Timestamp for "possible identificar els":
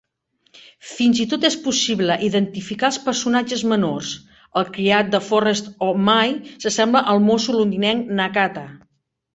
1.65-2.99